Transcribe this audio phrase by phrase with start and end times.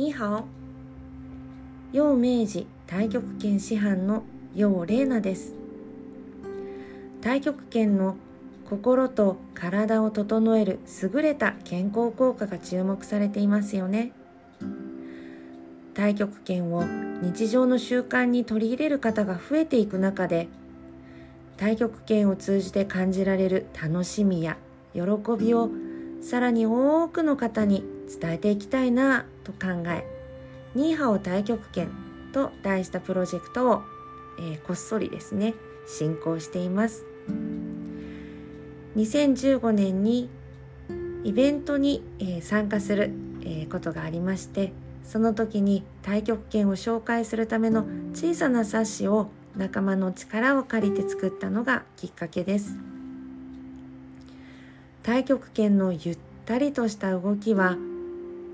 [0.00, 0.44] ニーハオ
[1.92, 4.22] 陽明治太極拳師範の
[4.54, 5.52] 陽玲奈です。
[7.20, 8.16] 太極拳の
[8.64, 14.12] 心と体を整える優れた健康効果が注目されていますよね。
[15.92, 16.84] 太極拳を
[17.20, 20.48] 日常の習慣に取り入れる方が増えていく中で
[21.58, 24.56] 太極拳を通じて感じられる楽しみや
[24.94, 25.02] 喜
[25.38, 25.68] びを
[26.22, 30.04] さらに多くの方に伝えていきたいなと考え
[30.74, 31.90] ニーハオ太極拳
[32.32, 33.82] と題したプロジェクトを、
[34.38, 35.54] えー、こっそりですね
[35.86, 37.04] 進行しています。
[38.96, 40.28] 2015年に
[41.22, 44.72] イベントに、えー、参加する、えー、ことがありまして
[45.04, 52.76] その時に太極拳を紹介するための小さな冊子を仲間の力を借りて作ったのがきっかけです。
[55.02, 57.76] 太極拳のゆったりとした動きは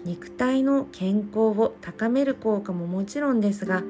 [0.07, 3.83] 肉体の健康を高める効果ももちろんですが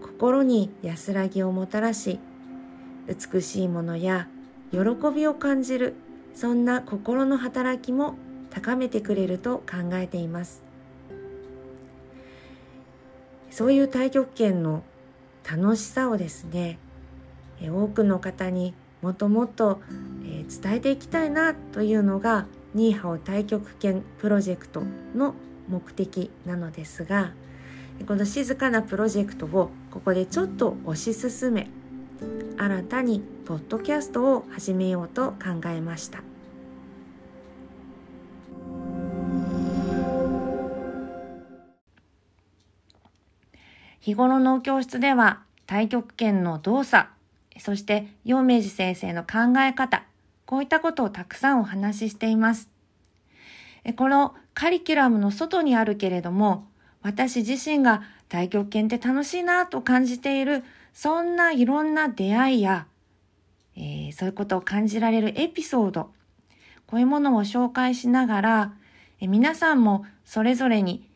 [0.00, 2.20] 心に安らぎをもたらし
[3.08, 4.28] 美しいものや
[4.70, 4.78] 喜
[5.12, 5.96] びを感じる
[6.34, 8.14] そんな心の働きも
[8.50, 10.62] 高めてくれると考えています。
[13.50, 14.84] そういう太極拳の
[15.50, 16.78] 楽しさをですね
[17.60, 19.80] 多くの方にもっともっと
[20.22, 24.82] 伝えていきたいなというのがニーハオ太極拳プロジェクト
[25.14, 25.34] の
[25.68, 27.32] 目的なのですが
[28.06, 31.68] この静かなプロジェクトをここでちょっと推し進め
[32.56, 36.22] 新たにポッドキャストを始めようと考えました。
[44.00, 47.08] 日頃の教室では太極拳の動作、
[47.58, 50.04] そして陽明寺先生の考え方、
[50.50, 52.68] こういったことをたくさんお話ししています。
[53.94, 56.66] このカリキュラムの外にあるけれども、
[57.02, 62.88] 私自身が太極拳って楽しいなと感じている、そんないろんな出会いや、
[63.76, 66.10] えー、そういうことを感じられるエピソード、
[66.88, 68.74] こういうものを紹介しながら、
[69.20, 71.06] え皆さんもそれぞれに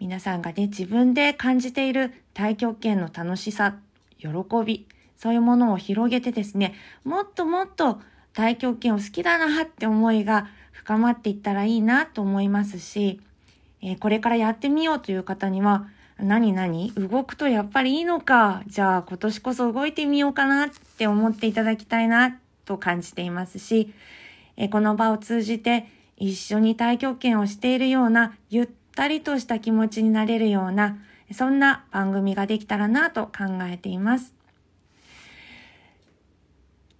[0.00, 3.74] 皆さんがね、自分で感じている太極拳の楽しさ、
[4.18, 4.28] 喜
[4.66, 6.74] び、そういうものを広げてですね、
[7.04, 13.20] もっともっと太極拳を好きだなって思いが深まっていったらいいなと思いますし、
[13.82, 15.88] えー、これからやってみようという方には、
[16.18, 18.62] 何々動くとやっぱりいいのか。
[18.66, 23.92] じゃあ今年こそ動いてみようかなって思っていただきたいなと感じていますし、
[24.56, 30.98] えー、この場を通じて一緒に太極拳をしているようなゆったりとした気持ちになれるような、
[31.32, 34.34] そんな番組ができたらなと考えています。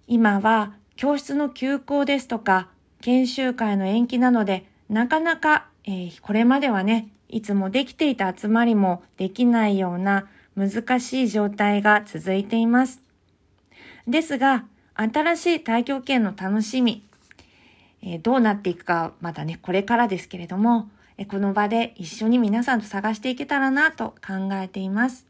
[0.07, 2.69] 今は教室の休校ですとか、
[3.01, 13.01] 研修会の延期なので、なかなか、えー、これまではね、いつもできていた集まりもできないような難しい状態が続いています。
[14.07, 14.65] ですが、
[14.95, 17.03] 新しい太極拳の楽しみ、
[18.03, 20.89] えー、どうなっていくかまだね、これからですけれども、
[21.29, 25.25] この場で一緒に皆さんと探していけたらなと考えています。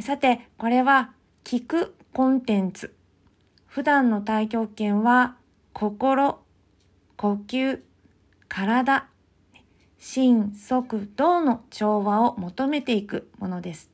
[0.00, 1.12] さて、これは
[1.44, 2.94] 聞くコンテンツ。
[3.70, 5.36] 普段の太極拳は
[5.72, 6.40] 心、
[7.16, 7.80] 呼吸、
[8.48, 9.06] 体、
[9.96, 13.88] 心、即、動の調和を求めていくものです。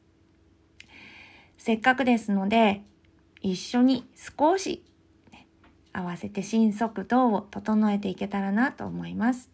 [1.58, 2.84] せっかくですので、
[3.42, 4.82] 一緒に少し
[5.92, 9.50] 合わせて心速動を整えていけたらなと思います。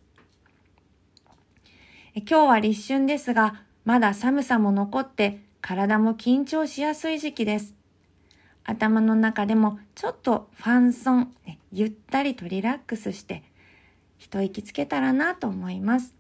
[2.14, 7.81] 今日は立春ですが、まだ寒さも残って体も緊張しやすい時期です。
[8.64, 13.42] 頭の中でもちょっとファンソン、ね、ゆったりとリラックスして
[14.18, 16.14] 一息つけたらなと思います。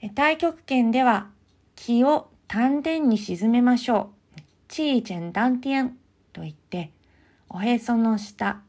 [0.00, 1.28] 太極拳では
[1.74, 4.40] 気を丹田に沈めましょう。
[4.68, 5.96] チーチェンダンティエン
[6.32, 6.90] と言って、
[7.48, 8.60] おへその下、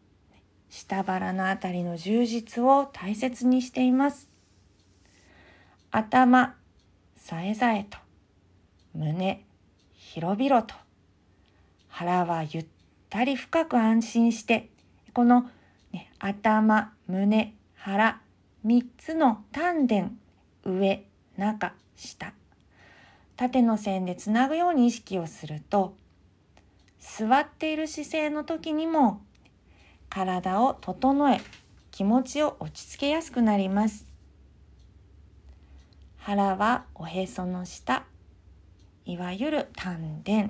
[0.70, 4.30] 下腹のあたりの充実を大切にしています。
[5.92, 6.56] 頭、
[7.18, 7.98] さえざえと、
[8.94, 9.44] 胸、
[9.94, 10.76] 広々と、
[12.00, 12.66] 腹はゆっ
[13.10, 14.70] たり深く安心して、
[15.14, 15.50] この、
[15.92, 18.22] ね、頭、胸、腹、
[18.64, 20.10] 三つの丹田、
[20.64, 21.04] 上、
[21.36, 22.32] 中、下、
[23.36, 25.94] 縦の線でつなぐように意識をすると、
[27.02, 29.22] 座っている姿勢の時にも
[30.10, 31.42] 体を整え
[31.92, 34.08] 気持ちを落ち着けやすくなります。
[36.16, 38.06] 腹はおへその下
[39.04, 40.50] いわゆる丹田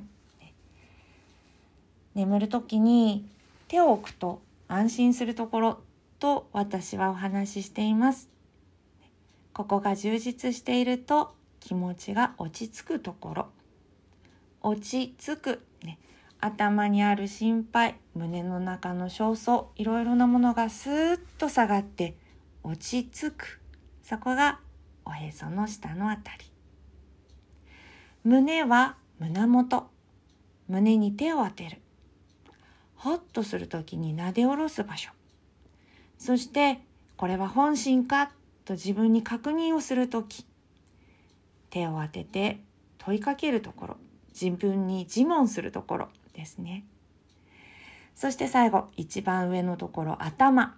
[2.16, 3.26] 眠る時に
[3.68, 5.80] 手を置くと安心するところ
[6.20, 8.30] と私はお話ししています。
[9.54, 13.48] ここが充実していると気持ちが落ち着くところ。
[14.62, 15.98] 落ち着く、ね、
[16.40, 22.16] 頭にある心配胸の中の焦燥いろいろなものがスーッと下がって
[22.64, 23.62] 落ち着く。
[24.04, 24.60] そこが
[25.06, 26.46] おへその下のあたり。
[28.24, 29.90] 胸は胸元。
[30.68, 31.82] 胸に手を当てる。
[33.00, 35.12] ホッとする時に撫で下ろす場所。
[36.18, 36.80] そして
[37.16, 38.32] これは本心か
[38.66, 40.46] と自分に確認をする時。
[41.70, 42.60] 手を当てて
[42.98, 43.98] 問いかけるところ。
[44.40, 46.84] 自分に自問するところですね。
[48.16, 50.76] そして最後一番上のところ頭、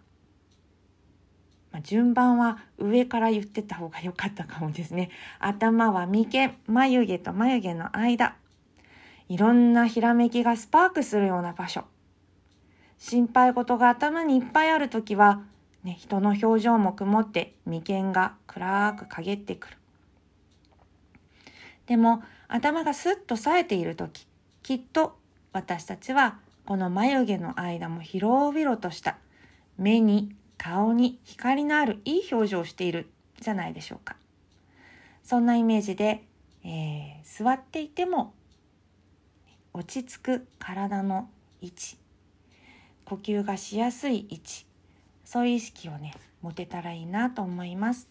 [1.71, 5.09] まあ、順番は上から言ってた方が良かったかもですね。
[5.39, 8.35] 頭は眉間眉毛と眉毛の間。
[9.27, 11.85] いろんなひらめきがスパークするような場所。
[13.01, 15.41] 心配事が頭にいっぱいある時は、
[15.83, 19.77] ね、人の表情も曇って眉間が暗く陰ってくる。
[21.87, 24.27] でも頭がスッと冴えている時
[24.61, 25.17] きっと
[25.51, 29.17] 私たちはこの眉毛の間も広々とした
[29.79, 33.09] 目に顔に光のあるいい表情をしている
[33.39, 34.15] じゃないでしょうか。
[35.23, 36.23] そんなイメージで、
[36.63, 38.35] えー、座っていても
[39.73, 41.31] 落ち着く体の
[41.61, 42.00] 位置。
[43.11, 44.65] 呼吸がしやすい位置。
[45.25, 48.07] そういう意識をね持てたらいいなと思います。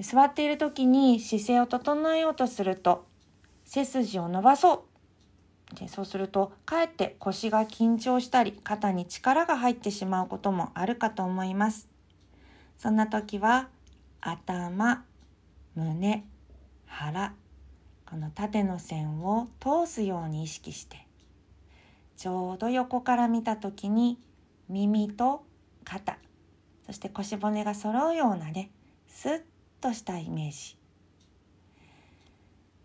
[0.00, 3.06] 座っている時に姿勢を整えようとすると
[3.64, 4.84] 背筋を伸ばそ
[5.72, 5.76] う。
[5.76, 11.88] でそうするとかえって腰が緊張したり肩に力が入ってしまうこともあるかと思います。
[12.76, 13.70] そんな時は
[14.20, 15.04] 頭
[15.74, 16.24] 胸
[16.84, 17.32] 腹
[18.04, 21.06] この縦の線を通すように意識して
[22.20, 24.18] ちょうど横から見た時に
[24.68, 25.42] 耳と
[25.84, 26.18] 肩
[26.84, 28.70] そして腰骨が揃うようなね
[29.08, 29.42] スッ
[29.80, 30.76] としたイメージ。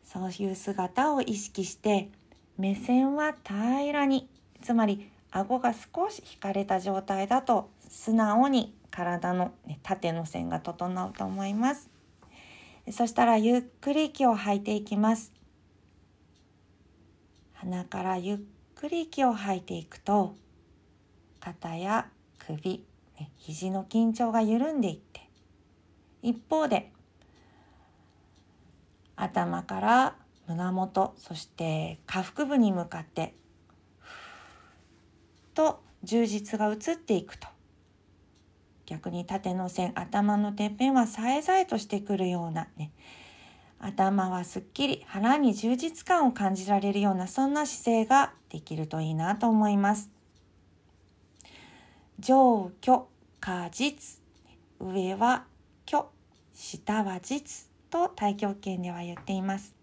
[0.06, 2.12] そういう姿を意識して
[2.58, 4.30] 目線は平らに
[4.62, 11.90] つまり顎が少し引かれた状態だと素直に体の、ね、縦の線が整うと思います。
[12.90, 15.34] そしたらゆっくり息を吐いていきます。
[17.52, 18.38] 鼻からゆっ
[18.76, 20.36] くり息を吐いていくと
[21.40, 22.08] 肩や
[22.46, 22.86] 首、
[23.20, 25.30] ね、肘の緊張が緩んでいって
[26.22, 26.92] 一方で
[29.16, 30.16] 頭から
[30.48, 33.34] 胸元そして下腹部に向かって
[35.54, 37.48] と充実が移っていくと。
[38.86, 42.92] 逆に縦の線頭のてっぺんはさえざえとしてくるようなね
[43.80, 50.10] 頭はすっきり腹に充実感を感じられるようなそんな姿勢ができるといいなと思います
[52.20, 53.04] 上虚
[53.40, 54.20] 下実
[54.80, 55.46] 上は
[55.88, 56.06] 虚
[56.54, 59.76] 下は実と太極拳では言っています。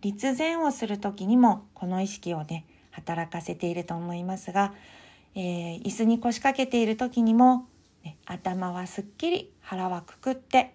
[0.00, 4.74] 立前をする時にもこの意識をね働かせていると思いますが、
[5.34, 7.66] えー、椅子に腰掛けている時にも、
[8.04, 10.74] ね、頭はすっきり腹はくくって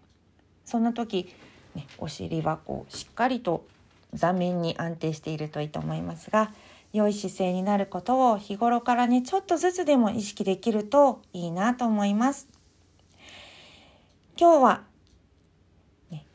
[0.66, 1.34] そんな時、
[1.76, 3.66] ね、お尻はこうしっかりと
[4.14, 6.52] 座面に安定しているといいと思いますが
[6.94, 12.48] 良い姿勢になることを日頃からねちょっとずつでも意識できるといいなと思います。
[14.40, 14.82] 今日は
[16.10, 16.26] ね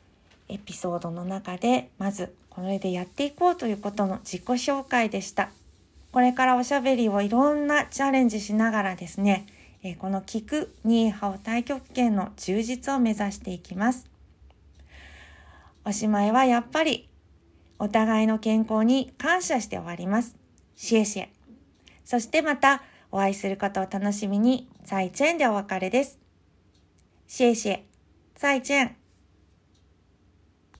[0.48, 5.50] エピソードの中でまずこれでやっていこうということの自己紹介でした。
[6.12, 9.46] これからおしゃべりをいろんなチャレンジしながらですね、
[9.98, 14.13] この聞くニーハオ太極拳の充実を目指していきます。
[15.84, 17.08] おしまいはやっぱり
[17.78, 20.36] お互いの健康に感謝して終わります。
[20.74, 21.32] シエシエ。
[22.04, 26.18] そしてまたお会いすることを楽しみに、再チェンでお別れです。
[27.26, 27.86] シエシエ。
[28.36, 29.03] 再见。